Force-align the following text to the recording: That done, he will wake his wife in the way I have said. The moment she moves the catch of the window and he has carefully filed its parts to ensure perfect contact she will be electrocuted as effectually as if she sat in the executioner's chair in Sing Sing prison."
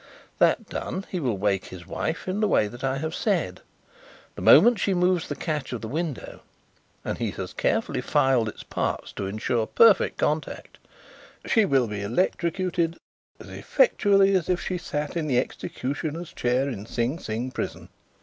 That 0.39 0.67
done, 0.67 1.05
he 1.11 1.19
will 1.19 1.37
wake 1.37 1.65
his 1.65 1.85
wife 1.85 2.27
in 2.27 2.39
the 2.39 2.47
way 2.47 2.67
I 2.81 2.97
have 2.97 3.13
said. 3.13 3.61
The 4.33 4.41
moment 4.41 4.79
she 4.79 4.95
moves 4.95 5.27
the 5.27 5.35
catch 5.35 5.73
of 5.73 5.81
the 5.81 5.87
window 5.87 6.39
and 7.05 7.19
he 7.19 7.29
has 7.29 7.53
carefully 7.53 8.01
filed 8.01 8.49
its 8.49 8.63
parts 8.63 9.11
to 9.11 9.27
ensure 9.27 9.67
perfect 9.67 10.17
contact 10.17 10.79
she 11.45 11.65
will 11.65 11.85
be 11.85 12.01
electrocuted 12.01 12.97
as 13.39 13.49
effectually 13.49 14.33
as 14.33 14.49
if 14.49 14.59
she 14.59 14.79
sat 14.79 15.15
in 15.15 15.27
the 15.27 15.37
executioner's 15.37 16.33
chair 16.33 16.67
in 16.67 16.87
Sing 16.87 17.19
Sing 17.19 17.51
prison." 17.51 17.89